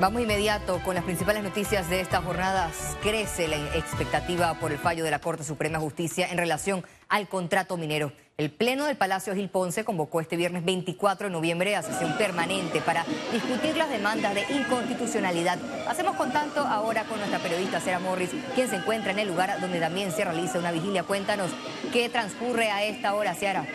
Vamos 0.00 0.22
inmediato 0.22 0.80
con 0.84 0.94
las 0.94 1.02
principales 1.02 1.42
noticias 1.42 1.90
de 1.90 2.00
estas 2.00 2.24
jornadas. 2.24 2.96
Crece 3.02 3.48
la 3.48 3.56
expectativa 3.74 4.54
por 4.54 4.70
el 4.70 4.78
fallo 4.78 5.02
de 5.02 5.10
la 5.10 5.18
Corte 5.18 5.42
Suprema 5.42 5.78
de 5.78 5.84
Justicia 5.84 6.28
en 6.30 6.38
relación 6.38 6.84
al 7.08 7.28
contrato 7.28 7.76
minero. 7.76 8.12
El 8.36 8.52
Pleno 8.52 8.84
del 8.84 8.96
Palacio 8.96 9.34
Gil 9.34 9.48
Ponce 9.48 9.84
convocó 9.84 10.20
este 10.20 10.36
viernes 10.36 10.64
24 10.64 11.26
de 11.26 11.32
noviembre 11.32 11.74
a 11.74 11.82
sesión 11.82 12.16
permanente 12.16 12.80
para 12.80 13.04
discutir 13.32 13.76
las 13.76 13.90
demandas 13.90 14.36
de 14.36 14.42
inconstitucionalidad. 14.54 15.58
Hacemos 15.88 16.14
contacto 16.14 16.60
ahora 16.60 17.02
con 17.02 17.18
nuestra 17.18 17.40
periodista 17.40 17.80
Sara 17.80 17.98
Morris, 17.98 18.30
quien 18.54 18.68
se 18.68 18.76
encuentra 18.76 19.10
en 19.10 19.18
el 19.18 19.26
lugar 19.26 19.60
donde 19.60 19.80
también 19.80 20.12
se 20.12 20.24
realiza 20.24 20.60
una 20.60 20.70
vigilia. 20.70 21.02
Cuéntanos 21.02 21.50
qué 21.92 22.08
transcurre 22.08 22.70
a 22.70 22.84
esta 22.84 23.14
hora, 23.14 23.34
Sara. 23.34 23.66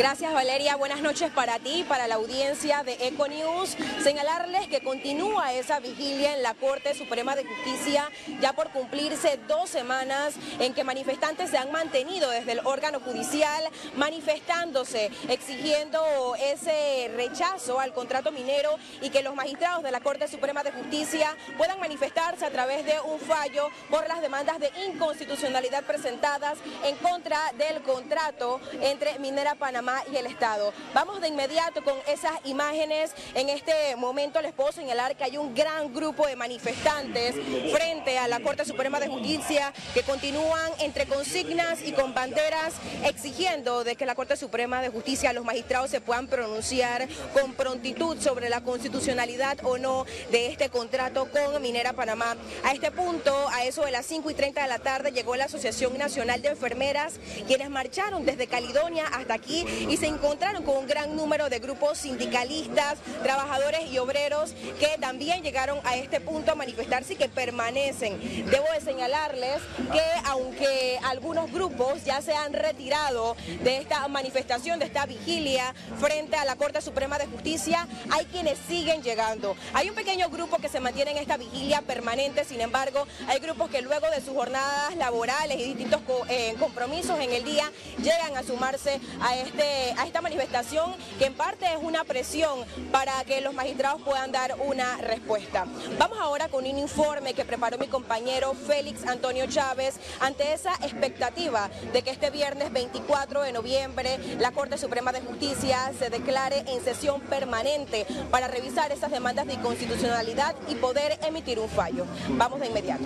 Gracias 0.00 0.32
Valeria, 0.32 0.76
buenas 0.76 1.02
noches 1.02 1.30
para 1.30 1.58
ti 1.58 1.84
para 1.86 2.08
la 2.08 2.14
audiencia 2.14 2.82
de 2.84 2.94
Econews. 3.06 3.76
Señalarles 4.02 4.66
que 4.68 4.80
continúa 4.80 5.52
esa 5.52 5.78
vigilia 5.78 6.34
en 6.34 6.42
la 6.42 6.54
Corte 6.54 6.94
Suprema 6.94 7.36
de 7.36 7.44
Justicia 7.44 8.10
ya 8.40 8.54
por 8.54 8.70
cumplirse 8.70 9.38
dos 9.46 9.68
semanas 9.68 10.36
en 10.58 10.72
que 10.72 10.84
manifestantes 10.84 11.50
se 11.50 11.58
han 11.58 11.70
mantenido 11.70 12.30
desde 12.30 12.52
el 12.52 12.60
órgano 12.64 13.00
judicial 13.00 13.62
manifestándose, 13.94 15.10
exigiendo 15.28 16.34
ese 16.36 17.12
rechazo 17.14 17.78
al 17.78 17.92
contrato 17.92 18.32
minero 18.32 18.76
y 19.02 19.10
que 19.10 19.22
los 19.22 19.34
magistrados 19.34 19.82
de 19.82 19.90
la 19.90 20.00
Corte 20.00 20.28
Suprema 20.28 20.62
de 20.62 20.72
Justicia 20.72 21.36
puedan 21.58 21.78
manifestarse 21.78 22.46
a 22.46 22.50
través 22.50 22.86
de 22.86 22.98
un 23.02 23.20
fallo 23.20 23.68
por 23.90 24.08
las 24.08 24.22
demandas 24.22 24.60
de 24.60 24.72
inconstitucionalidad 24.86 25.84
presentadas 25.84 26.56
en 26.84 26.96
contra 26.96 27.38
del 27.58 27.82
contrato 27.82 28.62
entre 28.80 29.18
Minera 29.18 29.56
Panamá 29.56 29.89
y 30.12 30.16
el 30.16 30.26
Estado. 30.26 30.72
Vamos 30.94 31.20
de 31.20 31.28
inmediato 31.28 31.82
con 31.82 31.94
esas 32.06 32.32
imágenes. 32.44 33.12
En 33.34 33.48
este 33.48 33.96
momento 33.96 34.40
les 34.40 34.52
puedo 34.52 34.72
señalar 34.72 35.16
que 35.16 35.24
hay 35.24 35.36
un 35.36 35.54
gran 35.54 35.92
grupo 35.92 36.26
de 36.26 36.36
manifestantes 36.36 37.34
frente 37.72 38.18
a 38.18 38.28
la 38.28 38.40
Corte 38.40 38.64
Suprema 38.64 39.00
de 39.00 39.08
Justicia 39.08 39.72
que 39.94 40.02
continúan 40.02 40.70
entre 40.78 41.06
consignas 41.06 41.82
y 41.82 41.92
con 41.92 42.14
banderas 42.14 42.74
exigiendo 43.04 43.84
de 43.84 43.96
que 43.96 44.06
la 44.06 44.14
Corte 44.14 44.36
Suprema 44.36 44.82
de 44.82 44.88
Justicia, 44.88 45.32
los 45.32 45.44
magistrados 45.44 45.90
se 45.90 46.00
puedan 46.00 46.26
pronunciar 46.26 47.08
con 47.32 47.54
prontitud 47.54 48.20
sobre 48.20 48.48
la 48.48 48.62
constitucionalidad 48.62 49.58
o 49.64 49.78
no 49.78 50.04
de 50.30 50.46
este 50.46 50.68
contrato 50.68 51.28
con 51.30 51.60
Minera 51.62 51.92
Panamá. 51.92 52.36
A 52.64 52.72
este 52.72 52.90
punto, 52.90 53.48
a 53.50 53.64
eso 53.64 53.84
de 53.84 53.90
las 53.90 54.06
5 54.06 54.30
y 54.30 54.34
30 54.34 54.62
de 54.62 54.68
la 54.68 54.78
tarde, 54.78 55.12
llegó 55.12 55.36
la 55.36 55.44
Asociación 55.44 55.96
Nacional 55.98 56.42
de 56.42 56.48
Enfermeras, 56.48 57.14
quienes 57.46 57.70
marcharon 57.70 58.24
desde 58.24 58.46
Caledonia 58.46 59.06
hasta 59.12 59.34
aquí 59.34 59.66
y 59.88 59.96
se 59.96 60.06
encontraron 60.06 60.62
con 60.64 60.76
un 60.76 60.86
gran 60.86 61.16
número 61.16 61.48
de 61.48 61.58
grupos 61.58 61.98
sindicalistas, 61.98 62.98
trabajadores 63.22 63.90
y 63.90 63.98
obreros 63.98 64.52
que 64.78 64.96
también 65.00 65.42
llegaron 65.42 65.78
a 65.84 65.96
este 65.96 66.20
punto 66.20 66.52
a 66.52 66.54
manifestarse 66.54 67.14
y 67.14 67.16
que 67.16 67.28
permanecen. 67.28 68.18
Debo 68.50 68.66
de 68.72 68.80
señalarles 68.80 69.60
que 69.92 70.02
aunque 70.24 70.98
algunos 71.04 71.50
grupos 71.52 72.04
ya 72.04 72.20
se 72.22 72.34
han 72.34 72.52
retirado 72.52 73.36
de 73.62 73.78
esta 73.78 74.06
manifestación, 74.08 74.78
de 74.78 74.86
esta 74.86 75.06
vigilia 75.06 75.74
frente 75.98 76.36
a 76.36 76.44
la 76.44 76.56
Corte 76.56 76.80
Suprema 76.80 77.18
de 77.18 77.26
Justicia, 77.26 77.86
hay 78.10 78.24
quienes 78.26 78.58
siguen 78.68 79.02
llegando. 79.02 79.56
Hay 79.72 79.88
un 79.88 79.94
pequeño 79.94 80.28
grupo 80.30 80.58
que 80.58 80.68
se 80.68 80.80
mantiene 80.80 81.12
en 81.12 81.18
esta 81.18 81.36
vigilia 81.36 81.82
permanente, 81.82 82.44
sin 82.44 82.60
embargo, 82.60 83.06
hay 83.28 83.38
grupos 83.40 83.70
que 83.70 83.82
luego 83.82 84.08
de 84.10 84.20
sus 84.20 84.34
jornadas 84.34 84.96
laborales 84.96 85.58
y 85.58 85.64
distintos 85.64 86.00
eh, 86.28 86.54
compromisos 86.58 87.18
en 87.20 87.32
el 87.32 87.44
día 87.44 87.70
llegan 87.98 88.36
a 88.36 88.42
sumarse 88.42 89.00
a 89.20 89.36
este 89.36 89.59
a 89.62 90.06
esta 90.06 90.20
manifestación 90.20 90.94
que 91.18 91.26
en 91.26 91.34
parte 91.34 91.66
es 91.66 91.78
una 91.82 92.04
presión 92.04 92.60
para 92.90 93.12
que 93.24 93.40
los 93.40 93.54
magistrados 93.54 94.00
puedan 94.02 94.32
dar 94.32 94.56
una 94.64 94.96
respuesta. 94.98 95.66
Vamos 95.98 96.18
ahora 96.20 96.48
con 96.48 96.64
un 96.64 96.78
informe 96.78 97.34
que 97.34 97.44
preparó 97.44 97.78
mi 97.78 97.86
compañero 97.86 98.54
Félix 98.54 99.06
Antonio 99.06 99.46
Chávez 99.46 99.96
ante 100.20 100.52
esa 100.52 100.74
expectativa 100.76 101.70
de 101.92 102.02
que 102.02 102.10
este 102.10 102.30
viernes 102.30 102.72
24 102.72 103.42
de 103.42 103.52
noviembre 103.52 104.18
la 104.38 104.52
Corte 104.52 104.78
Suprema 104.78 105.12
de 105.12 105.20
Justicia 105.20 105.92
se 105.98 106.10
declare 106.10 106.64
en 106.66 106.82
sesión 106.82 107.20
permanente 107.20 108.06
para 108.30 108.48
revisar 108.48 108.92
esas 108.92 109.10
demandas 109.10 109.46
de 109.46 109.54
inconstitucionalidad 109.54 110.54
y 110.68 110.76
poder 110.76 111.18
emitir 111.22 111.58
un 111.58 111.68
fallo. 111.68 112.06
Vamos 112.30 112.60
de 112.60 112.66
inmediato. 112.66 113.04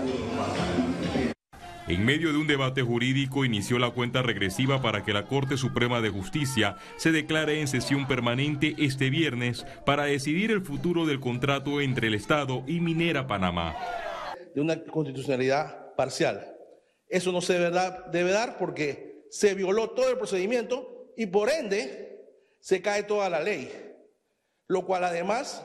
En 1.87 2.03
medio 2.03 2.33
de 2.33 2.39
un 2.39 2.47
debate 2.47 2.81
jurídico 2.81 3.45
inició 3.45 3.79
la 3.79 3.91
cuenta 3.91 4.23
regresiva 4.23 4.81
para 4.81 5.05
que 5.05 5.13
la 5.13 5.27
Corte 5.27 5.59
Suprema 5.59 6.01
de 6.01 6.09
Justicia 6.09 6.77
se 6.97 7.13
declare 7.13 7.61
en 7.61 7.69
sesión 7.69 8.09
permanente 8.09 8.75
este 8.79 9.11
viernes 9.11 9.67
para 9.85 10.05
decidir 10.05 10.51
el 10.51 10.63
futuro 10.63 11.05
del 11.05 11.21
contrato 11.21 11.83
entre 11.83 12.07
el 12.07 12.15
Estado 12.15 12.65
y 12.67 12.81
Minera 12.81 13.27
Panamá. 13.27 13.77
De 14.55 14.63
una 14.63 14.83
constitucionalidad 14.83 15.95
parcial. 15.95 16.57
Eso 17.07 17.33
no 17.33 17.43
se 17.43 17.59
debe 17.59 18.33
dar 18.33 18.57
porque 18.57 19.27
se 19.29 19.53
violó 19.53 19.91
todo 19.91 20.09
el 20.09 20.17
procedimiento 20.17 21.13
y 21.19 21.27
por 21.27 21.51
ende 21.51 22.19
se 22.61 22.81
cae 22.81 23.03
toda 23.03 23.29
la 23.29 23.41
ley, 23.41 23.71
lo 24.69 24.87
cual 24.87 25.05
además 25.05 25.63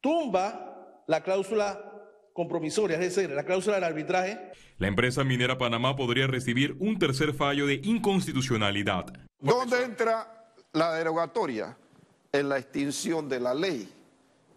tumba 0.00 1.02
la 1.08 1.24
cláusula 1.24 1.87
compromisoria, 2.38 3.00
es 3.00 3.16
decir, 3.16 3.30
la 3.30 3.42
cláusula 3.42 3.74
del 3.74 3.84
arbitraje. 3.84 4.52
La 4.78 4.86
empresa 4.86 5.24
minera 5.24 5.58
Panamá 5.58 5.96
podría 5.96 6.28
recibir 6.28 6.76
un 6.78 6.96
tercer 6.96 7.34
fallo 7.34 7.66
de 7.66 7.80
inconstitucionalidad. 7.82 9.12
¿Dónde 9.40 9.82
entra 9.82 10.52
la 10.72 10.94
derogatoria? 10.94 11.76
En 12.30 12.48
la 12.48 12.58
extinción 12.58 13.28
de 13.28 13.40
la 13.40 13.54
ley, 13.54 13.92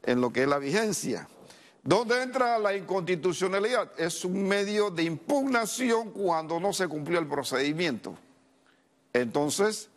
en 0.03 0.21
lo 0.21 0.31
que 0.31 0.43
es 0.43 0.47
la 0.47 0.59
vigencia. 0.59 1.27
¿Dónde 1.83 2.21
entra 2.21 2.59
la 2.59 2.75
inconstitucionalidad? 2.75 3.99
Es 3.99 4.23
un 4.25 4.47
medio 4.47 4.91
de 4.91 5.01
impugnación 5.01 6.11
cuando 6.11 6.59
no 6.59 6.73
se 6.73 6.87
cumplió 6.87 7.17
el 7.17 7.25
procedimiento. 7.25 8.15
Entonces, 9.11 9.89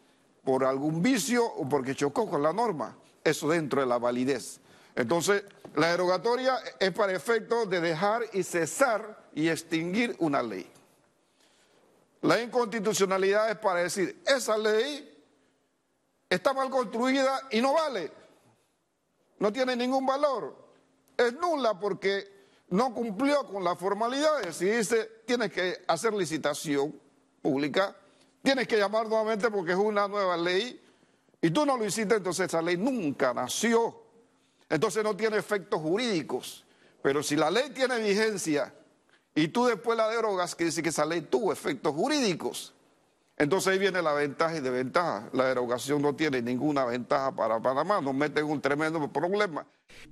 por 0.43 0.65
algún 0.65 1.03
vicio 1.03 1.45
o 1.45 1.69
porque 1.69 1.95
chocó 1.95 2.31
con 2.31 2.43
la 2.43 2.55
norma, 2.55 2.97
eso 3.23 3.51
dentro 3.51 3.83
de 3.83 3.87
la 3.87 3.99
validez. 3.99 4.59
Entonces, 4.95 5.45
la 5.75 5.91
derogatoria 5.91 6.59
es 6.79 6.93
para 6.93 7.13
efecto 7.13 7.67
de 7.67 7.81
dejar 7.81 8.23
y 8.33 8.43
cesar 8.43 9.29
y 9.35 9.49
extinguir 9.49 10.15
una 10.21 10.43
ley. 10.43 10.71
La 12.23 12.41
inconstitucionalidad 12.41 13.51
es 13.51 13.59
para 13.59 13.81
decir, 13.81 14.23
esa 14.25 14.57
ley 14.57 15.11
está 16.31 16.53
mal 16.53 16.71
construida 16.71 17.49
y 17.51 17.61
no 17.61 17.75
vale, 17.75 18.11
no 19.39 19.53
tiene 19.53 19.77
ningún 19.77 20.07
valor, 20.07 20.57
es 21.17 21.33
nula 21.35 21.79
porque 21.79 22.33
no 22.71 22.95
cumplió 22.95 23.47
con 23.47 23.63
las 23.63 23.79
formalidades. 23.79 24.57
Si 24.57 24.65
dice, 24.65 25.23
tienes 25.27 25.53
que 25.53 25.85
hacer 25.87 26.15
licitación 26.15 26.99
pública, 27.43 27.95
tienes 28.43 28.67
que 28.67 28.79
llamar 28.79 29.07
nuevamente 29.07 29.51
porque 29.51 29.73
es 29.73 29.79
una 29.79 30.09
nueva 30.09 30.37
ley, 30.37 30.81
y 31.43 31.51
tú 31.51 31.67
no 31.67 31.77
lo 31.77 31.85
hiciste, 31.85 32.15
entonces 32.15 32.47
esa 32.47 32.63
ley 32.63 32.77
nunca 32.77 33.35
nació. 33.35 34.04
Entonces 34.69 35.05
no 35.05 35.17
tiene 35.17 35.37
efectos 35.37 35.81
jurídicos. 35.81 36.65
Pero 37.03 37.23
si 37.23 37.37
la 37.37 37.51
ley 37.51 37.71
tiene 37.75 37.99
vigencia 37.99 38.75
y 39.35 39.49
tú 39.49 39.67
después 39.67 39.97
la 39.97 40.09
derogas, 40.09 40.55
quiere 40.55 40.71
decir 40.71 40.83
que 40.83 40.91
esa 40.91 41.05
ley 41.05 41.21
tuvo 41.21 41.53
efectos 41.53 41.95
jurídicos. 41.95 42.75
Entonces 43.37 43.73
ahí 43.73 43.79
viene 43.79 44.01
la 44.01 44.13
ventaja 44.13 44.57
y 44.57 44.61
desventaja. 44.61 45.29
La 45.33 45.47
derogación 45.47 46.01
no 46.01 46.15
tiene 46.15 46.41
ninguna 46.41 46.85
ventaja 46.85 47.35
para 47.35 47.61
Panamá, 47.61 48.01
nos 48.01 48.15
mete 48.15 48.41
en 48.41 48.47
un 48.47 48.61
tremendo 48.61 49.13
problema. 49.13 49.67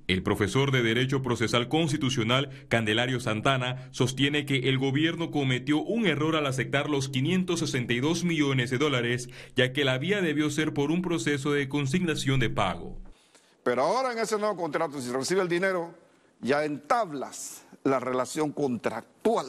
El 0.07 0.23
profesor 0.23 0.71
de 0.71 0.83
Derecho 0.83 1.23
Procesal 1.23 1.69
Constitucional, 1.69 2.51
Candelario 2.69 3.21
Santana, 3.21 3.89
sostiene 3.93 4.45
que 4.45 4.69
el 4.69 4.79
gobierno 4.79 5.31
cometió 5.31 5.81
un 5.81 6.07
error 6.07 6.37
al 6.37 6.47
aceptar 6.47 6.91
los 6.91 7.09
562 7.09 8.25
millones 8.25 8.71
de 8.71 8.79
dólares, 8.79 9.29
ya 9.57 9.73
que 9.73 9.85
la 9.85 9.99
vía 9.99 10.21
debió 10.21 10.51
ser 10.51 10.75
por 10.75 10.91
un 10.91 11.03
proceso 11.03 11.53
de 11.53 11.69
consignación 11.69 12.41
de 12.41 12.51
pago. 12.51 13.02
Pero 13.63 13.83
ahora 13.83 14.13
en 14.13 14.19
ese 14.19 14.39
nuevo 14.39 14.57
contrato, 14.57 15.01
si 15.01 15.11
recibe 15.11 15.43
el 15.43 15.49
dinero, 15.49 15.95
ya 16.41 16.65
entablas 16.65 17.65
la 17.85 18.01
relación 18.01 18.53
contractual 18.53 19.47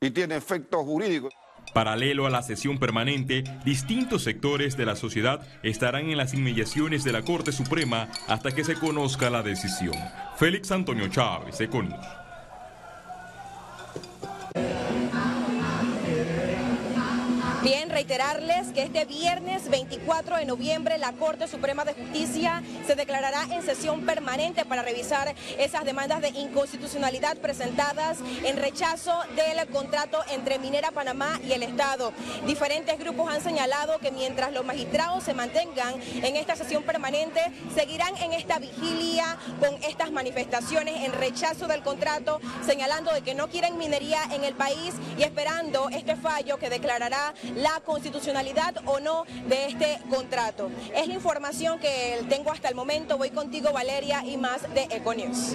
y 0.00 0.10
tiene 0.10 0.36
efectos 0.36 0.84
jurídicos. 0.84 1.34
Paralelo 1.72 2.26
a 2.26 2.30
la 2.30 2.42
sesión 2.42 2.78
permanente, 2.78 3.42
distintos 3.64 4.22
sectores 4.22 4.76
de 4.76 4.86
la 4.86 4.94
sociedad 4.94 5.44
estarán 5.62 6.10
en 6.10 6.16
las 6.16 6.34
inmediaciones 6.34 7.02
de 7.02 7.12
la 7.12 7.22
Corte 7.22 7.50
Suprema 7.50 8.10
hasta 8.28 8.52
que 8.52 8.64
se 8.64 8.74
conozca 8.74 9.30
la 9.30 9.42
decisión. 9.42 9.94
Félix 10.36 10.70
Antonio 10.70 11.08
Chávez, 11.08 11.60
Econius. 11.60 12.06
Bien, 17.64 17.83
reiterarles 17.94 18.72
que 18.72 18.82
este 18.82 19.04
viernes 19.04 19.70
24 19.70 20.38
de 20.38 20.46
noviembre 20.46 20.98
la 20.98 21.12
Corte 21.12 21.46
Suprema 21.46 21.84
de 21.84 21.94
Justicia 21.94 22.60
se 22.88 22.96
declarará 22.96 23.44
en 23.52 23.62
sesión 23.62 24.04
permanente 24.04 24.64
para 24.64 24.82
revisar 24.82 25.32
esas 25.60 25.84
demandas 25.84 26.20
de 26.20 26.30
inconstitucionalidad 26.30 27.36
presentadas 27.36 28.18
en 28.44 28.56
rechazo 28.56 29.16
del 29.36 29.68
contrato 29.68 30.18
entre 30.32 30.58
Minera 30.58 30.90
Panamá 30.90 31.38
y 31.46 31.52
el 31.52 31.62
Estado. 31.62 32.12
Diferentes 32.48 32.98
grupos 32.98 33.32
han 33.32 33.40
señalado 33.40 34.00
que 34.00 34.10
mientras 34.10 34.52
los 34.52 34.64
magistrados 34.64 35.22
se 35.22 35.32
mantengan 35.32 35.94
en 36.16 36.34
esta 36.34 36.56
sesión 36.56 36.82
permanente, 36.82 37.40
seguirán 37.76 38.16
en 38.16 38.32
esta 38.32 38.58
vigilia 38.58 39.38
con 39.60 39.72
estas 39.84 40.10
manifestaciones 40.10 41.04
en 41.04 41.12
rechazo 41.12 41.68
del 41.68 41.84
contrato, 41.84 42.40
señalando 42.66 43.12
de 43.12 43.22
que 43.22 43.36
no 43.36 43.46
quieren 43.46 43.78
minería 43.78 44.18
en 44.32 44.42
el 44.42 44.54
país 44.54 44.94
y 45.16 45.22
esperando 45.22 45.90
este 45.90 46.16
fallo 46.16 46.58
que 46.58 46.70
declarará 46.70 47.34
la 47.54 47.83
constitucionalidad 47.84 48.74
o 48.86 49.00
no 49.00 49.24
de 49.48 49.66
este 49.66 49.98
contrato. 50.10 50.70
Es 50.94 51.06
la 51.06 51.14
información 51.14 51.78
que 51.78 52.24
tengo 52.28 52.50
hasta 52.50 52.68
el 52.68 52.74
momento. 52.74 53.18
Voy 53.18 53.30
contigo, 53.30 53.72
Valeria, 53.72 54.24
y 54.24 54.36
más 54.36 54.62
de 54.74 54.88
Econius. 54.90 55.54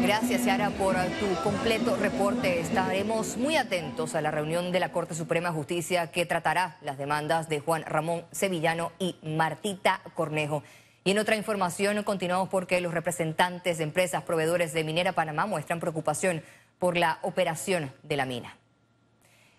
Gracias, 0.00 0.44
Yara, 0.44 0.70
por 0.70 0.94
tu 0.94 1.42
completo 1.42 1.96
reporte. 1.96 2.60
Estaremos 2.60 3.36
muy 3.36 3.56
atentos 3.56 4.14
a 4.14 4.20
la 4.20 4.30
reunión 4.30 4.70
de 4.70 4.80
la 4.80 4.92
Corte 4.92 5.14
Suprema 5.14 5.48
de 5.48 5.56
Justicia 5.56 6.12
que 6.12 6.24
tratará 6.24 6.78
las 6.82 6.98
demandas 6.98 7.48
de 7.48 7.60
Juan 7.60 7.82
Ramón 7.82 8.24
Sevillano 8.30 8.92
y 8.98 9.16
Martita 9.22 10.00
Cornejo. 10.14 10.62
Y 11.04 11.10
en 11.10 11.18
otra 11.18 11.36
información 11.36 12.02
continuamos 12.04 12.48
porque 12.48 12.80
los 12.80 12.94
representantes 12.94 13.78
de 13.78 13.84
empresas 13.84 14.22
proveedores 14.22 14.72
de 14.72 14.84
Minera 14.84 15.12
Panamá 15.12 15.46
muestran 15.46 15.80
preocupación 15.80 16.42
por 16.78 16.96
la 16.96 17.18
operación 17.22 17.92
de 18.02 18.16
la 18.16 18.24
mina. 18.24 18.56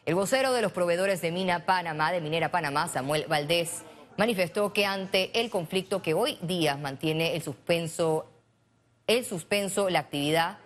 El 0.10 0.16
vocero 0.16 0.54
de 0.54 0.64
los 0.64 0.72
proveedores 0.72 1.22
de 1.22 1.32
Mina 1.32 1.68
Panamá, 1.68 2.12
de 2.12 2.20
Minera 2.20 2.50
Panamá, 2.50 2.88
Samuel 2.88 3.26
Valdés, 3.30 3.84
manifestó 4.18 4.74
que 4.74 4.84
ante 4.84 5.40
el 5.40 5.52
conflicto 5.52 6.02
que 6.02 6.16
hoy 6.16 6.40
día 6.42 6.78
mantiene 6.78 7.36
el 7.36 7.44
suspenso, 7.44 8.28
el 9.06 9.24
suspenso, 9.24 9.88
la 9.88 10.00
actividad 10.00 10.58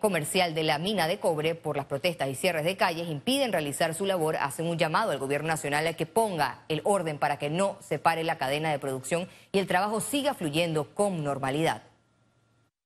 comercial 0.00 0.52
de 0.56 0.64
la 0.64 0.78
mina 0.78 1.06
de 1.06 1.20
cobre 1.20 1.54
por 1.54 1.76
las 1.76 1.86
protestas 1.86 2.28
y 2.28 2.34
cierres 2.34 2.64
de 2.64 2.76
calles 2.76 3.08
impiden 3.08 3.52
realizar 3.52 3.94
su 3.94 4.04
labor, 4.04 4.34
hacen 4.34 4.66
un 4.66 4.78
llamado 4.78 5.12
al 5.12 5.18
gobierno 5.18 5.46
nacional 5.46 5.86
a 5.86 5.92
que 5.92 6.06
ponga 6.06 6.64
el 6.68 6.80
orden 6.82 7.18
para 7.18 7.38
que 7.38 7.50
no 7.50 7.76
se 7.82 8.00
pare 8.00 8.24
la 8.24 8.36
cadena 8.36 8.72
de 8.72 8.80
producción 8.80 9.28
y 9.52 9.60
el 9.60 9.68
trabajo 9.68 10.00
siga 10.00 10.34
fluyendo 10.34 10.92
con 10.92 11.22
normalidad. 11.22 11.84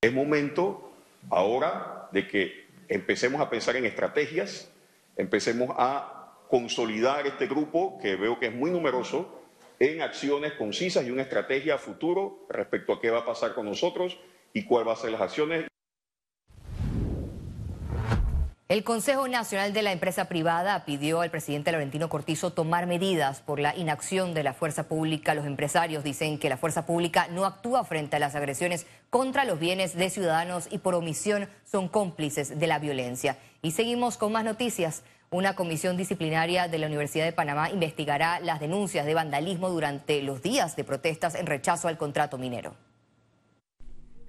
Es 0.03 0.13
momento 0.13 0.93
ahora 1.31 2.11
de 2.13 2.29
que 2.29 2.67
empecemos 2.91 3.41
a 3.41 3.49
pensar 3.49 3.77
en 3.77 3.87
estrategias 3.87 4.71
empecemos 5.17 5.75
a 5.79 6.45
consolidar 6.49 7.27
este 7.27 7.47
grupo, 7.47 7.99
que 8.01 8.17
veo 8.17 8.39
que 8.39 8.47
es 8.47 8.55
muy 8.55 8.71
numeroso, 8.71 9.43
en 9.79 10.01
acciones 10.01 10.53
concisas 10.53 11.07
y 11.07 11.11
una 11.11 11.23
estrategia 11.23 11.75
a 11.75 11.79
futuro 11.79 12.47
respecto 12.49 12.95
a 12.95 13.01
qué 13.01 13.11
va 13.11 13.21
a 13.21 13.27
pasar 13.27 13.55
con 13.55 13.67
nosotros 13.67 14.19
y 14.53 14.65
cuáles 14.65 14.87
van 14.87 14.97
a 14.97 15.01
ser 15.01 15.11
las 15.13 15.21
acciones. 15.21 15.67
El 18.69 18.83
Consejo 18.83 19.29
Nacional 19.29 19.73
de 19.73 19.83
la 19.83 19.93
Empresa 19.93 20.25
Privada 20.25 20.85
pidió 20.85 21.21
al 21.21 21.31
presidente 21.31 21.71
Laurentino 21.71 22.09
Cortizo 22.09 22.53
tomar 22.53 22.89
medidas 22.89 23.41
por 23.41 23.61
la 23.61 23.77
inacción 23.77 24.35
de 24.35 24.43
la 24.43 24.55
fuerza 24.55 24.89
pública. 24.89 25.35
Los 25.35 25.47
empresarios 25.47 26.03
dicen 26.03 26.37
que 26.37 26.49
la 26.49 26.57
fuerza 26.57 26.85
pública 26.85 27.29
no 27.31 27.45
actúa 27.45 27.85
frente 27.85 28.17
a 28.17 28.19
las 28.19 28.35
agresiones 28.35 28.85
contra 29.09 29.45
los 29.45 29.61
bienes 29.61 29.95
de 29.95 30.11
ciudadanos 30.11 30.67
y 30.69 30.79
por 30.79 30.97
omisión 30.97 31.49
son 31.65 31.87
cómplices 31.87 32.59
de 32.59 32.67
la 32.67 32.81
violencia. 32.81 33.39
Y 33.63 33.71
seguimos 33.71 34.17
con 34.17 34.33
más 34.33 34.43
noticias. 34.43 35.05
Una 35.31 35.55
comisión 35.55 35.97
disciplinaria 35.97 36.67
de 36.67 36.79
la 36.79 36.89
Universidad 36.89 37.25
de 37.25 37.33
Panamá 37.33 37.71
investigará 37.71 38.41
las 38.41 38.59
denuncias 38.59 39.07
de 39.07 39.15
vandalismo 39.15 39.69
durante 39.69 40.23
los 40.23 40.43
días 40.43 40.75
de 40.75 40.83
protestas 40.83 41.37
en 41.37 41.47
rechazo 41.47 41.87
al 41.87 41.99
contrato 41.99 42.37
minero. 42.37 42.75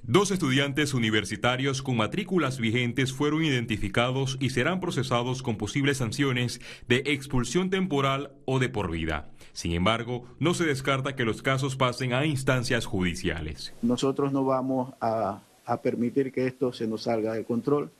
Dos 0.09 0.31
estudiantes 0.31 0.93
universitarios 0.93 1.81
con 1.81 1.97
matrículas 1.97 2.59
vigentes 2.59 3.11
fueron 3.11 3.43
identificados 3.43 4.37
y 4.39 4.51
serán 4.51 4.79
procesados 4.79 5.43
con 5.43 5.57
posibles 5.57 5.97
sanciones 5.97 6.61
de 6.87 7.03
expulsión 7.07 7.69
temporal 7.69 8.31
o 8.45 8.59
de 8.59 8.69
por 8.69 8.89
vida. 8.89 9.29
Sin 9.51 9.73
embargo, 9.73 10.23
no 10.39 10.53
se 10.53 10.63
descarta 10.63 11.17
que 11.17 11.25
los 11.25 11.41
casos 11.41 11.75
pasen 11.75 12.13
a 12.13 12.25
instancias 12.25 12.85
judiciales. 12.85 13.73
Nosotros 13.81 14.31
no 14.31 14.45
vamos 14.45 14.93
a, 15.01 15.41
permitir 15.83 16.31
que 16.31 16.47
esto 16.47 16.71
se 16.71 16.87
nos 16.87 17.03
salga 17.03 17.33
de 17.33 17.43
control 17.43 17.91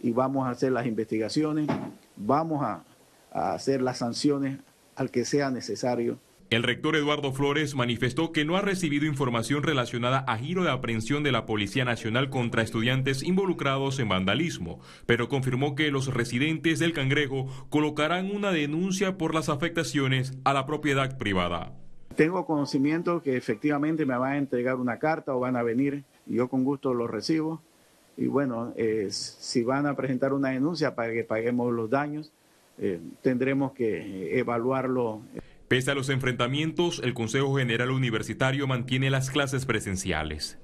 y 0.00 0.12
vamos 0.12 0.46
a 0.46 0.50
hacer 0.50 0.70
las 0.70 0.86
investigaciones, 0.86 1.66
vamos 2.14 2.62
a 2.62 2.84
hacer 3.32 3.82
las 3.82 3.98
sanciones 3.98 4.60
al 4.94 5.10
que 5.10 5.24
sea 5.24 5.50
necesario 5.50 6.20
el 6.48 6.62
rector 6.62 6.94
Eduardo 6.94 7.32
Flores 7.32 7.74
manifestó 7.74 8.30
que 8.30 8.44
no 8.44 8.56
ha 8.56 8.60
recibido 8.60 9.04
información 9.04 9.64
relacionada 9.64 10.18
a 10.18 10.38
giro 10.38 10.62
de 10.62 10.70
aprehensión 10.70 11.24
de 11.24 11.32
la 11.32 11.44
Policía 11.44 11.84
Nacional 11.84 12.30
contra 12.30 12.62
estudiantes 12.62 13.24
involucrados 13.24 13.98
en 13.98 14.08
vandalismo, 14.08 14.78
pero 15.06 15.28
confirmó 15.28 15.74
que 15.74 15.90
los 15.90 16.14
residentes 16.14 16.78
del 16.78 16.92
Cangrejo 16.92 17.48
colocarán 17.68 18.30
una 18.30 18.52
denuncia 18.52 19.18
por 19.18 19.34
las 19.34 19.48
afectaciones 19.48 20.38
a 20.44 20.52
la 20.52 20.66
propiedad 20.66 21.18
privada. 21.18 21.72
Tengo 22.14 22.46
conocimiento 22.46 23.22
que 23.22 23.36
efectivamente 23.36 24.06
me 24.06 24.16
van 24.16 24.32
a 24.32 24.38
entregar 24.38 24.76
una 24.76 25.00
carta 25.00 25.34
o 25.34 25.40
van 25.40 25.56
a 25.56 25.64
venir 25.64 26.04
yo 26.26 26.48
con 26.48 26.62
gusto 26.62 26.94
lo 26.94 27.08
recibo. 27.08 27.60
Y 28.16 28.28
bueno, 28.28 28.72
eh, 28.76 29.08
si 29.10 29.64
van 29.64 29.86
a 29.86 29.96
presentar 29.96 30.32
una 30.32 30.50
denuncia 30.50 30.94
para 30.94 31.12
que 31.12 31.24
paguemos 31.24 31.72
los 31.72 31.90
daños, 31.90 32.32
eh, 32.78 33.00
tendremos 33.20 33.72
que 33.72 34.38
evaluarlo. 34.38 35.22
Pese 35.68 35.90
a 35.90 35.94
los 35.94 36.10
enfrentamientos, 36.10 37.00
el 37.02 37.12
Consejo 37.12 37.56
General 37.56 37.90
Universitario 37.90 38.68
mantiene 38.68 39.10
las 39.10 39.30
clases 39.30 39.66
presenciales. 39.66 40.58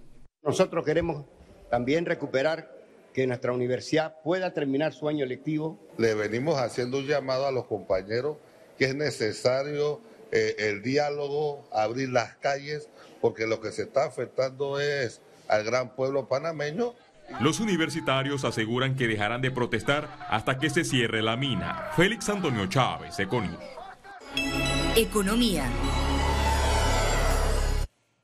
Nosotros 0.44 0.84
queremos 0.84 1.26
también 1.70 2.06
recuperar 2.06 2.70
que 3.12 3.26
nuestra 3.26 3.52
universidad 3.52 4.14
pueda 4.22 4.52
terminar 4.52 4.92
su 4.92 5.08
año 5.08 5.26
lectivo. 5.26 5.80
Le 5.98 6.14
venimos 6.14 6.56
haciendo 6.60 6.98
un 6.98 7.06
llamado 7.06 7.48
a 7.48 7.50
los 7.52 7.66
compañeros 7.66 8.36
que 8.78 8.86
es 8.86 8.94
necesario 8.94 10.00
eh, 10.30 10.54
el 10.58 10.82
diálogo, 10.82 11.68
abrir 11.72 12.10
las 12.10 12.36
calles, 12.36 12.88
porque 13.20 13.48
lo 13.48 13.60
que 13.60 13.72
se 13.72 13.82
está 13.82 14.04
afectando 14.04 14.78
es 14.80 15.20
al 15.48 15.64
gran 15.64 15.96
pueblo 15.96 16.28
panameño. 16.28 16.94
Los 17.40 17.58
universitarios 17.58 18.44
aseguran 18.44 18.94
que 18.94 19.08
dejarán 19.08 19.42
de 19.42 19.50
protestar 19.50 20.08
hasta 20.28 20.58
que 20.58 20.70
se 20.70 20.84
cierre 20.84 21.22
la 21.22 21.36
mina. 21.36 21.90
Félix 21.96 22.28
Antonio 22.28 22.66
Chávez, 22.66 23.18
Econius. 23.18 23.81
Economía. 24.94 25.64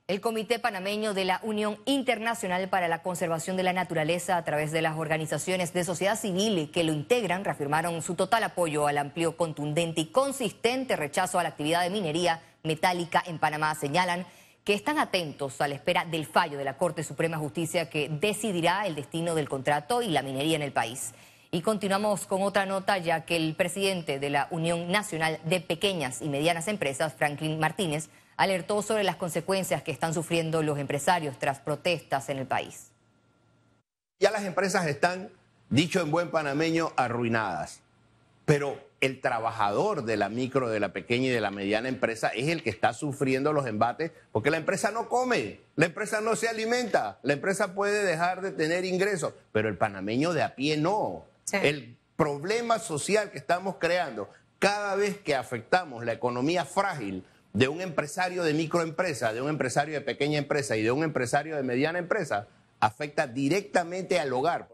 El 0.06 0.20
Comité 0.20 0.58
Panameño 0.58 1.14
de 1.14 1.24
la 1.24 1.40
Unión 1.42 1.78
Internacional 1.86 2.68
para 2.68 2.88
la 2.88 3.00
Conservación 3.00 3.56
de 3.56 3.62
la 3.62 3.72
Naturaleza, 3.72 4.36
a 4.36 4.44
través 4.44 4.70
de 4.70 4.82
las 4.82 4.98
organizaciones 4.98 5.72
de 5.72 5.84
sociedad 5.84 6.20
civil 6.20 6.70
que 6.70 6.84
lo 6.84 6.92
integran, 6.92 7.46
reafirmaron 7.46 8.02
su 8.02 8.16
total 8.16 8.44
apoyo 8.44 8.86
al 8.86 8.98
amplio, 8.98 9.34
contundente 9.38 10.02
y 10.02 10.06
consistente 10.08 10.94
rechazo 10.94 11.38
a 11.38 11.42
la 11.42 11.48
actividad 11.48 11.82
de 11.84 11.88
minería 11.88 12.42
metálica 12.62 13.22
en 13.26 13.38
Panamá. 13.38 13.74
Señalan 13.74 14.26
que 14.62 14.74
están 14.74 14.98
atentos 14.98 15.62
a 15.62 15.68
la 15.68 15.74
espera 15.74 16.04
del 16.04 16.26
fallo 16.26 16.58
de 16.58 16.64
la 16.64 16.76
Corte 16.76 17.02
Suprema 17.02 17.38
de 17.38 17.44
Justicia 17.44 17.88
que 17.88 18.10
decidirá 18.10 18.86
el 18.86 18.94
destino 18.94 19.34
del 19.34 19.48
contrato 19.48 20.02
y 20.02 20.08
la 20.08 20.20
minería 20.20 20.56
en 20.56 20.62
el 20.62 20.72
país. 20.72 21.14
Y 21.50 21.62
continuamos 21.62 22.26
con 22.26 22.42
otra 22.42 22.66
nota, 22.66 22.98
ya 22.98 23.24
que 23.24 23.36
el 23.36 23.54
presidente 23.54 24.18
de 24.18 24.28
la 24.28 24.48
Unión 24.50 24.92
Nacional 24.92 25.40
de 25.44 25.62
Pequeñas 25.62 26.20
y 26.20 26.28
Medianas 26.28 26.68
Empresas, 26.68 27.14
Franklin 27.14 27.58
Martínez, 27.58 28.10
alertó 28.36 28.82
sobre 28.82 29.02
las 29.02 29.16
consecuencias 29.16 29.82
que 29.82 29.90
están 29.90 30.12
sufriendo 30.12 30.62
los 30.62 30.78
empresarios 30.78 31.38
tras 31.38 31.58
protestas 31.60 32.28
en 32.28 32.36
el 32.36 32.46
país. 32.46 32.90
Ya 34.20 34.30
las 34.30 34.44
empresas 34.44 34.86
están, 34.86 35.30
dicho 35.70 36.02
en 36.02 36.10
buen 36.10 36.30
panameño, 36.30 36.92
arruinadas. 36.96 37.80
Pero 38.44 38.78
el 39.00 39.22
trabajador 39.22 40.04
de 40.04 40.18
la 40.18 40.28
micro, 40.28 40.68
de 40.68 40.80
la 40.80 40.92
pequeña 40.92 41.28
y 41.28 41.30
de 41.30 41.40
la 41.40 41.50
mediana 41.50 41.88
empresa 41.88 42.28
es 42.28 42.48
el 42.48 42.62
que 42.62 42.70
está 42.70 42.92
sufriendo 42.92 43.52
los 43.52 43.66
embates 43.66 44.10
porque 44.32 44.50
la 44.50 44.56
empresa 44.56 44.90
no 44.90 45.08
come, 45.08 45.60
la 45.76 45.86
empresa 45.86 46.20
no 46.20 46.34
se 46.34 46.48
alimenta, 46.48 47.18
la 47.22 47.34
empresa 47.34 47.74
puede 47.74 48.04
dejar 48.04 48.40
de 48.40 48.50
tener 48.50 48.84
ingresos, 48.84 49.34
pero 49.52 49.68
el 49.68 49.78
panameño 49.78 50.32
de 50.32 50.42
a 50.42 50.54
pie 50.54 50.76
no. 50.76 51.24
El 51.52 51.96
problema 52.16 52.78
social 52.78 53.30
que 53.30 53.38
estamos 53.38 53.76
creando, 53.78 54.30
cada 54.58 54.96
vez 54.96 55.18
que 55.18 55.34
afectamos 55.34 56.04
la 56.04 56.12
economía 56.12 56.64
frágil 56.64 57.24
de 57.52 57.68
un 57.68 57.80
empresario 57.80 58.42
de 58.42 58.54
microempresa, 58.54 59.32
de 59.32 59.40
un 59.40 59.48
empresario 59.48 59.94
de 59.94 60.00
pequeña 60.00 60.38
empresa 60.38 60.76
y 60.76 60.82
de 60.82 60.90
un 60.90 61.04
empresario 61.04 61.56
de 61.56 61.62
mediana 61.62 61.98
empresa, 61.98 62.48
afecta 62.80 63.26
directamente 63.26 64.18
al 64.18 64.32
hogar. 64.32 64.68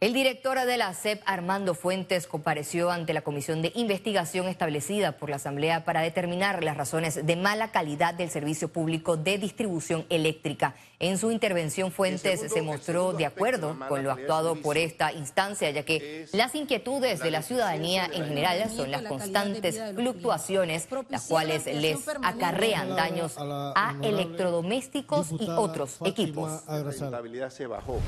El 0.00 0.14
director 0.14 0.58
de 0.58 0.78
la 0.78 0.94
CEP, 0.94 1.20
Armando 1.26 1.74
Fuentes, 1.74 2.26
compareció 2.26 2.90
ante 2.90 3.12
la 3.12 3.20
comisión 3.20 3.60
de 3.60 3.70
investigación 3.74 4.48
establecida 4.48 5.12
por 5.12 5.28
la 5.28 5.36
Asamblea 5.36 5.84
para 5.84 6.00
determinar 6.00 6.64
las 6.64 6.78
razones 6.78 7.26
de 7.26 7.36
mala 7.36 7.70
calidad 7.70 8.14
del 8.14 8.30
servicio 8.30 8.68
público 8.68 9.18
de 9.18 9.36
distribución 9.36 10.06
eléctrica. 10.08 10.74
En 11.00 11.18
su 11.18 11.30
intervención, 11.30 11.92
Fuentes 11.92 12.50
se 12.50 12.62
mostró 12.62 13.12
de 13.12 13.26
acuerdo 13.26 13.76
con 13.90 14.02
lo 14.02 14.10
actuado 14.10 14.56
por 14.56 14.78
esta 14.78 15.12
instancia, 15.12 15.70
ya 15.70 15.82
que 15.82 16.26
las 16.32 16.54
inquietudes 16.54 17.20
de 17.20 17.30
la 17.30 17.42
ciudadanía 17.42 18.06
en 18.10 18.24
general 18.24 18.70
son 18.70 18.90
las 18.90 19.02
constantes 19.02 19.78
fluctuaciones, 19.94 20.88
las 21.10 21.26
cuales 21.26 21.66
les 21.66 22.08
acarrean 22.22 22.96
daños 22.96 23.34
a 23.38 23.96
electrodomésticos 24.00 25.30
y 25.38 25.46
otros 25.50 25.98
equipos. 26.06 26.62
La 26.66 27.50
se 27.50 27.66
bajó. 27.66 28.00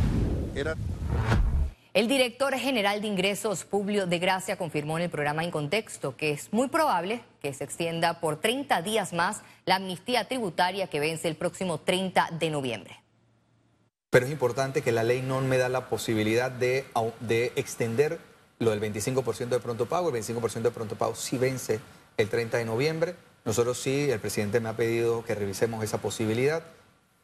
El 1.94 2.08
director 2.08 2.54
general 2.54 3.02
de 3.02 3.06
ingresos, 3.06 3.64
Publio 3.64 4.06
de 4.06 4.18
Gracia, 4.18 4.56
confirmó 4.56 4.96
en 4.96 5.04
el 5.04 5.10
programa 5.10 5.44
En 5.44 5.50
Contexto 5.50 6.16
que 6.16 6.30
es 6.30 6.50
muy 6.50 6.68
probable 6.68 7.22
que 7.42 7.52
se 7.52 7.64
extienda 7.64 8.18
por 8.18 8.40
30 8.40 8.80
días 8.80 9.12
más 9.12 9.42
la 9.66 9.76
amnistía 9.76 10.26
tributaria 10.26 10.86
que 10.86 11.00
vence 11.00 11.28
el 11.28 11.36
próximo 11.36 11.80
30 11.80 12.30
de 12.38 12.48
noviembre. 12.48 12.96
Pero 14.08 14.24
es 14.24 14.32
importante 14.32 14.80
que 14.80 14.90
la 14.90 15.02
ley 15.02 15.20
no 15.20 15.42
me 15.42 15.58
da 15.58 15.68
la 15.68 15.90
posibilidad 15.90 16.50
de, 16.50 16.86
de 17.20 17.52
extender 17.56 18.18
lo 18.58 18.70
del 18.70 18.80
25% 18.80 19.48
de 19.48 19.60
pronto 19.60 19.84
pago. 19.84 20.08
El 20.08 20.14
25% 20.14 20.62
de 20.62 20.70
pronto 20.70 20.96
pago 20.96 21.14
sí 21.14 21.36
vence 21.36 21.78
el 22.16 22.30
30 22.30 22.56
de 22.56 22.64
noviembre. 22.64 23.16
Nosotros 23.44 23.78
sí, 23.78 24.10
el 24.10 24.18
presidente 24.18 24.60
me 24.60 24.70
ha 24.70 24.76
pedido 24.76 25.26
que 25.26 25.34
revisemos 25.34 25.84
esa 25.84 25.98
posibilidad. 25.98 26.62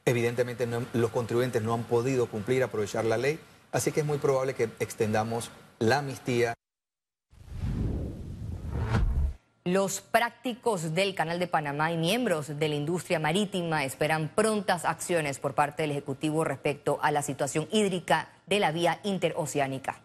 Evidentemente 0.04 0.68
los 0.92 1.10
contribuyentes 1.10 1.62
no 1.62 1.72
han 1.72 1.84
podido 1.84 2.26
cumplir, 2.26 2.62
aprovechar 2.62 3.06
la 3.06 3.16
ley. 3.16 3.38
Así 3.72 3.92
que 3.92 4.00
es 4.00 4.06
muy 4.06 4.18
probable 4.18 4.54
que 4.54 4.70
extendamos 4.80 5.50
la 5.78 5.98
amnistía. 5.98 6.54
Los 9.64 10.00
prácticos 10.00 10.94
del 10.94 11.14
Canal 11.14 11.38
de 11.38 11.46
Panamá 11.46 11.92
y 11.92 11.98
miembros 11.98 12.58
de 12.58 12.68
la 12.68 12.74
industria 12.74 13.18
marítima 13.18 13.84
esperan 13.84 14.28
prontas 14.34 14.86
acciones 14.86 15.38
por 15.38 15.54
parte 15.54 15.82
del 15.82 15.90
Ejecutivo 15.90 16.42
respecto 16.42 16.98
a 17.02 17.10
la 17.10 17.20
situación 17.20 17.68
hídrica 17.70 18.30
de 18.46 18.60
la 18.60 18.72
vía 18.72 19.00
interoceánica. 19.02 20.00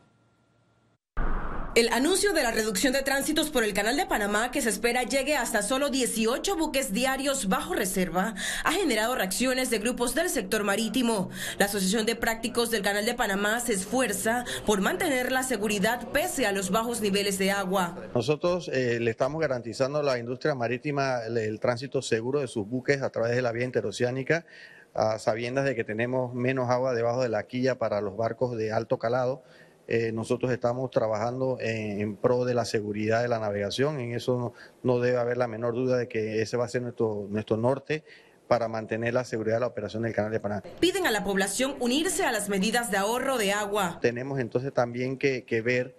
El 1.76 1.92
anuncio 1.92 2.34
de 2.34 2.44
la 2.44 2.52
reducción 2.52 2.94
de 2.94 3.02
tránsitos 3.02 3.50
por 3.50 3.64
el 3.64 3.74
Canal 3.74 3.98
de 3.98 4.06
Panamá, 4.06 4.52
que 4.52 4.62
se 4.62 4.70
espera 4.70 5.02
llegue 5.02 5.36
hasta 5.36 5.64
solo 5.64 5.90
18 5.90 6.56
buques 6.56 6.94
diarios 6.94 7.50
bajo 7.50 7.74
reserva, 7.74 8.36
ha 8.64 8.72
generado 8.74 9.16
reacciones 9.16 9.72
de 9.72 9.80
grupos 9.80 10.14
del 10.14 10.30
sector 10.30 10.64
marítimo. 10.64 11.32
La 11.58 11.66
Asociación 11.66 12.06
de 12.06 12.16
Prácticos 12.16 12.70
del 12.70 12.84
Canal 12.84 13.08
de 13.08 13.16
Panamá 13.16 13.60
se 13.60 13.74
esfuerza 13.74 14.46
por 14.68 14.82
mantener 14.82 15.32
la 15.32 15.42
seguridad 15.42 16.10
pese 16.10 16.46
a 16.46 16.52
los 16.52 16.70
bajos 16.70 17.02
niveles 17.02 17.40
de 17.40 17.50
agua. 17.50 17.98
Nosotros 18.14 18.70
eh, 18.72 19.00
le 19.00 19.10
estamos 19.10 19.42
garantizando 19.42 19.98
a 19.98 20.04
la 20.04 20.20
industria 20.20 20.54
marítima 20.54 21.22
el, 21.26 21.60
tránsito 21.60 22.04
seguro 22.04 22.42
de 22.42 22.48
sus 22.48 22.68
buques 22.68 23.02
a 23.02 23.10
través 23.10 23.36
de 23.36 23.42
la 23.42 23.52
vía 23.52 23.66
interoceánica 23.66 24.46
a 24.94 25.18
sabiendas 25.18 25.66
de 25.66 25.74
que 25.74 25.84
tenemos 25.84 26.36
menos 26.36 26.70
agua 26.70 26.94
debajo 26.94 27.24
de 27.24 27.30
la 27.30 27.48
quilla 27.48 27.80
para 27.80 28.00
los 28.00 28.16
barcos 28.16 28.56
de 28.56 28.72
alto 28.72 29.00
calado 29.00 29.42
eh, 29.96 30.12
nosotros 30.12 30.52
estamos 30.52 30.90
trabajando 30.90 31.58
en, 31.60 32.16
pro 32.16 32.46
de 32.46 32.56
la 32.56 32.66
seguridad 32.66 33.22
de 33.22 33.28
la 33.28 33.38
navegación, 33.38 34.00
en 34.00 34.16
eso 34.16 34.54
no, 34.82 35.00
debe 35.00 35.20
haber 35.20 35.38
la 35.38 35.48
menor 35.48 35.76
duda 35.76 35.98
de 35.98 36.08
que 36.08 36.42
ese 36.42 36.58
va 36.58 36.66
a 36.66 36.68
ser 36.68 36.82
nuestro, 36.82 37.28
nuestro 37.30 37.58
norte 37.58 38.04
para 38.48 38.68
mantener 38.68 39.14
la 39.14 39.24
seguridad 39.24 39.58
de 39.58 39.60
la 39.60 39.68
operación 39.68 40.02
del 40.02 40.16
Canal 40.16 40.32
de 40.32 40.40
Panamá. 40.40 40.64
Piden 40.80 41.06
a 41.06 41.12
la 41.12 41.24
población 41.24 41.76
unirse 41.80 42.26
a 42.26 42.32
las 42.32 42.50
medidas 42.50 42.90
de 42.90 42.98
ahorro 42.98 43.38
de 43.38 43.54
agua. 43.54 44.00
Tenemos 44.02 44.40
entonces 44.40 44.74
también 44.74 45.16
que, 45.16 45.44
que 45.44 45.62
ver 45.62 45.96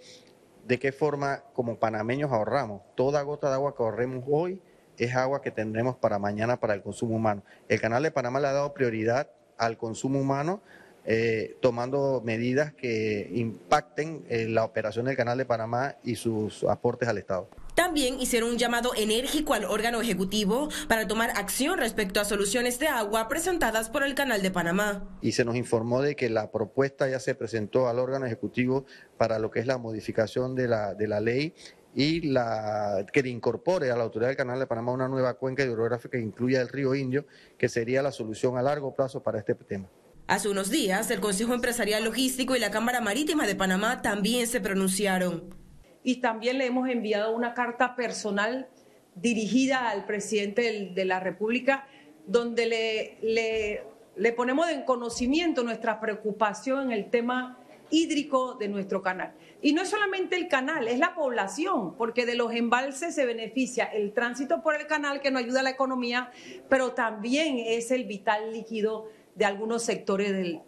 de 0.66 0.80
qué 0.80 0.90
forma 0.90 1.44
como 1.52 1.78
panameños 1.78 2.32
ahorramos. 2.32 2.82
Toda 2.96 3.22
gota 3.22 3.46
de 3.46 3.54
agua 3.54 3.76
que 3.76 3.82
ahorremos 3.84 4.24
hoy 4.26 4.60
es 4.98 5.14
agua 5.14 5.40
que 5.40 5.52
tendremos 5.52 5.94
para 5.94 6.18
mañana 6.18 6.58
para 6.58 6.74
el 6.74 6.82
consumo 6.82 7.14
humano. 7.14 7.44
El 7.68 7.80
Canal 7.80 8.02
de 8.02 8.10
Panamá 8.10 8.40
le 8.40 8.48
ha 8.48 8.52
dado 8.54 8.74
prioridad 8.74 9.30
al 9.56 9.78
consumo 9.78 10.18
humano 10.18 10.62
eh, 11.06 11.56
tomando 11.60 12.22
medidas 12.24 12.72
que 12.72 13.30
impacten 13.34 14.24
eh, 14.28 14.46
la 14.48 14.64
operación 14.64 15.06
del 15.06 15.16
Canal 15.16 15.38
de 15.38 15.44
Panamá 15.44 15.96
y 16.02 16.16
sus 16.16 16.64
aportes 16.64 17.08
al 17.08 17.18
Estado. 17.18 17.48
También 17.74 18.20
hicieron 18.20 18.50
un 18.50 18.56
llamado 18.56 18.92
enérgico 18.96 19.52
al 19.52 19.64
órgano 19.64 20.00
ejecutivo 20.00 20.68
para 20.88 21.08
tomar 21.08 21.30
acción 21.30 21.78
respecto 21.78 22.20
a 22.20 22.24
soluciones 22.24 22.78
de 22.78 22.86
agua 22.86 23.28
presentadas 23.28 23.90
por 23.90 24.04
el 24.04 24.14
Canal 24.14 24.42
de 24.42 24.50
Panamá. 24.50 25.08
Y 25.20 25.32
se 25.32 25.44
nos 25.44 25.56
informó 25.56 26.00
de 26.00 26.14
que 26.14 26.30
la 26.30 26.52
propuesta 26.52 27.08
ya 27.08 27.18
se 27.18 27.34
presentó 27.34 27.88
al 27.88 27.98
órgano 27.98 28.26
ejecutivo 28.26 28.86
para 29.18 29.38
lo 29.40 29.50
que 29.50 29.58
es 29.58 29.66
la 29.66 29.76
modificación 29.76 30.54
de 30.54 30.68
la, 30.68 30.94
de 30.94 31.08
la 31.08 31.20
ley 31.20 31.52
y 31.94 32.22
la, 32.22 33.04
que 33.12 33.20
incorpore 33.28 33.90
a 33.90 33.96
la 33.96 34.04
autoridad 34.04 34.28
del 34.28 34.36
Canal 34.36 34.58
de 34.58 34.66
Panamá 34.66 34.92
una 34.92 35.08
nueva 35.08 35.34
cuenca 35.34 35.64
hidrográfica 35.64 36.18
que 36.18 36.24
incluya 36.24 36.60
el 36.60 36.68
río 36.68 36.94
Indio, 36.94 37.26
que 37.58 37.68
sería 37.68 38.02
la 38.02 38.12
solución 38.12 38.56
a 38.56 38.62
largo 38.62 38.94
plazo 38.94 39.22
para 39.22 39.38
este 39.38 39.54
tema. 39.54 39.88
Hace 40.26 40.48
unos 40.48 40.70
días, 40.70 41.10
el 41.10 41.20
Consejo 41.20 41.52
Empresarial 41.52 42.02
Logístico 42.02 42.56
y 42.56 42.58
la 42.58 42.70
Cámara 42.70 43.02
Marítima 43.02 43.46
de 43.46 43.54
Panamá 43.54 44.00
también 44.00 44.46
se 44.46 44.58
pronunciaron. 44.58 45.54
Y 46.02 46.22
también 46.22 46.56
le 46.56 46.64
hemos 46.64 46.88
enviado 46.88 47.36
una 47.36 47.52
carta 47.52 47.94
personal 47.94 48.68
dirigida 49.14 49.90
al 49.90 50.06
presidente 50.06 50.92
de 50.94 51.04
la 51.04 51.20
República, 51.20 51.86
donde 52.26 53.18
le, 53.20 53.82
le, 54.16 54.32
ponemos 54.32 54.70
en 54.70 54.84
conocimiento 54.84 55.62
nuestra 55.62 56.00
preocupación 56.00 56.84
en 56.84 56.92
el 56.92 57.10
tema 57.10 57.58
hídrico 57.90 58.54
de 58.54 58.68
nuestro 58.68 59.02
canal. 59.02 59.34
Y 59.60 59.74
no 59.74 59.82
es 59.82 59.90
solamente 59.90 60.36
el 60.36 60.48
canal, 60.48 60.88
es 60.88 60.98
la 60.98 61.14
población, 61.14 61.96
porque 61.98 62.24
de 62.24 62.34
los 62.34 62.50
embalses 62.54 63.14
se 63.14 63.26
beneficia 63.26 63.84
el 63.84 64.14
tránsito 64.14 64.62
por 64.62 64.74
el 64.74 64.86
canal 64.86 65.20
que 65.20 65.30
nos 65.30 65.42
ayuda 65.42 65.60
a 65.60 65.64
la 65.64 65.70
economía, 65.70 66.30
pero 66.70 66.92
también 66.92 67.58
es 67.58 67.90
el 67.90 68.04
vital 68.04 68.54
líquido 68.54 69.10
de 69.34 69.44
algunos 69.44 69.82
sectores 69.82 70.32
del, 70.32 70.60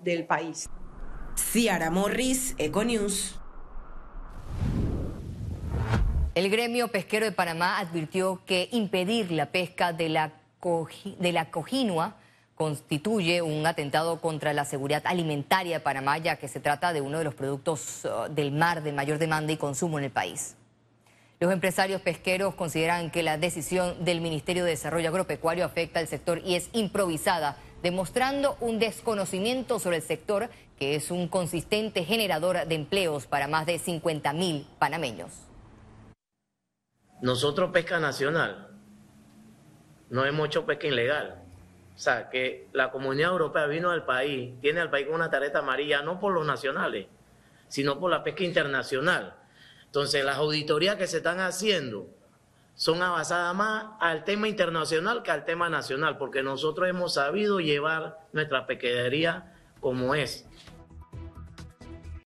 del 0.00 0.26
país. 0.26 0.68
Ciara 1.36 1.90
Morris, 1.90 2.54
Econews. 2.58 3.36
El 6.34 6.48
gremio 6.48 6.88
pesquero 6.88 7.26
de 7.26 7.32
Panamá 7.32 7.78
advirtió 7.78 8.40
que 8.46 8.68
impedir 8.72 9.32
la 9.32 9.46
pesca 9.46 9.92
de 9.92 10.08
la, 10.08 10.32
de 11.18 11.32
la 11.32 11.50
cojinua 11.50 12.16
constituye 12.54 13.40
un 13.40 13.66
atentado 13.66 14.20
contra 14.20 14.52
la 14.52 14.66
seguridad 14.66 15.02
alimentaria 15.06 15.78
de 15.78 15.80
Panamá, 15.80 16.18
ya 16.18 16.36
que 16.36 16.46
se 16.46 16.60
trata 16.60 16.92
de 16.92 17.00
uno 17.00 17.18
de 17.18 17.24
los 17.24 17.34
productos 17.34 18.04
uh, 18.04 18.30
del 18.30 18.52
mar 18.52 18.82
de 18.82 18.92
mayor 18.92 19.18
demanda 19.18 19.50
y 19.50 19.56
consumo 19.56 19.98
en 19.98 20.04
el 20.04 20.10
país. 20.10 20.56
Los 21.40 21.50
empresarios 21.54 22.02
pesqueros 22.02 22.54
consideran 22.54 23.10
que 23.10 23.22
la 23.22 23.38
decisión 23.38 24.04
del 24.04 24.20
Ministerio 24.20 24.62
de 24.64 24.72
Desarrollo 24.72 25.08
Agropecuario 25.08 25.64
afecta 25.64 26.00
al 26.00 26.06
sector 26.06 26.42
y 26.44 26.54
es 26.54 26.68
improvisada 26.74 27.56
demostrando 27.82 28.56
un 28.60 28.78
desconocimiento 28.78 29.78
sobre 29.78 29.96
el 29.96 30.02
sector 30.02 30.48
que 30.78 30.94
es 30.94 31.10
un 31.10 31.28
consistente 31.28 32.04
generador 32.04 32.66
de 32.66 32.74
empleos 32.74 33.26
para 33.26 33.48
más 33.48 33.66
de 33.66 33.78
50 33.78 34.32
mil 34.32 34.66
panameños. 34.78 35.30
Nosotros 37.20 37.70
pesca 37.70 38.00
nacional, 38.00 38.68
no 40.08 40.24
hemos 40.24 40.46
hecho 40.46 40.64
pesca 40.64 40.86
ilegal. 40.86 41.42
O 41.94 41.98
sea, 41.98 42.30
que 42.30 42.66
la 42.72 42.90
comunidad 42.90 43.32
europea 43.32 43.66
vino 43.66 43.90
al 43.90 44.06
país, 44.06 44.58
tiene 44.62 44.80
al 44.80 44.88
país 44.88 45.06
con 45.06 45.16
una 45.16 45.28
tarjeta 45.28 45.58
amarilla, 45.58 46.00
no 46.00 46.18
por 46.18 46.32
los 46.32 46.46
nacionales, 46.46 47.08
sino 47.68 48.00
por 48.00 48.10
la 48.10 48.24
pesca 48.24 48.42
internacional. 48.42 49.34
Entonces, 49.84 50.24
las 50.24 50.38
auditorías 50.38 50.96
que 50.96 51.06
se 51.06 51.18
están 51.18 51.40
haciendo 51.40 52.08
son 52.80 53.02
avanzadas 53.02 53.54
más 53.54 53.88
al 54.00 54.24
tema 54.24 54.48
internacional 54.48 55.22
que 55.22 55.30
al 55.30 55.44
tema 55.44 55.68
nacional, 55.68 56.16
porque 56.16 56.42
nosotros 56.42 56.88
hemos 56.88 57.12
sabido 57.12 57.60
llevar 57.60 58.26
nuestra 58.32 58.66
pequeñería 58.66 59.52
como 59.80 60.14
es. 60.14 60.46